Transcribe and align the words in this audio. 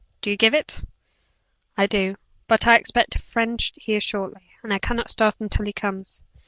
Do 0.23 0.31
you 0.31 0.35
give 0.35 0.55
it?" 0.55 0.81
"I 1.77 1.85
do; 1.85 2.15
but 2.47 2.65
I 2.65 2.75
expect 2.75 3.13
a 3.15 3.19
friend 3.19 3.61
here 3.75 3.99
shortly, 3.99 4.49
and 4.63 4.81
cannot 4.81 5.11
start 5.11 5.35
until 5.39 5.65
he 5.67 5.73
comes." 5.73 6.21